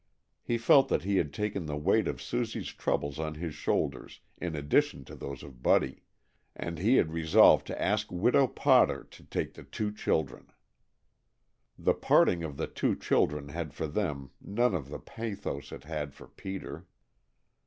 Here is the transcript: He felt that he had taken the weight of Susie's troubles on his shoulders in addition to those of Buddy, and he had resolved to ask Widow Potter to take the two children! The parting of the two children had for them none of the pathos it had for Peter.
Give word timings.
He 0.41 0.57
felt 0.57 0.87
that 0.87 1.03
he 1.03 1.17
had 1.17 1.31
taken 1.31 1.67
the 1.67 1.77
weight 1.77 2.07
of 2.07 2.19
Susie's 2.23 2.69
troubles 2.69 3.19
on 3.19 3.35
his 3.35 3.53
shoulders 3.53 4.19
in 4.39 4.55
addition 4.55 5.05
to 5.05 5.15
those 5.15 5.43
of 5.43 5.61
Buddy, 5.61 6.01
and 6.55 6.79
he 6.79 6.95
had 6.95 7.13
resolved 7.13 7.67
to 7.67 7.79
ask 7.79 8.11
Widow 8.11 8.47
Potter 8.47 9.03
to 9.11 9.23
take 9.23 9.53
the 9.53 9.63
two 9.63 9.91
children! 9.91 10.47
The 11.77 11.93
parting 11.93 12.43
of 12.43 12.57
the 12.57 12.65
two 12.65 12.95
children 12.95 13.49
had 13.49 13.75
for 13.75 13.85
them 13.85 14.31
none 14.41 14.73
of 14.73 14.89
the 14.89 14.97
pathos 14.97 15.71
it 15.71 15.83
had 15.83 16.15
for 16.15 16.25
Peter. 16.27 16.87